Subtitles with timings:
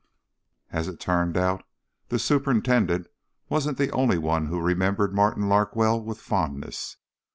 [0.71, 1.63] As it turned out,
[2.07, 3.05] the superintendent
[3.49, 6.97] wasn't the only one who remembered Martin Larkwell with fondness.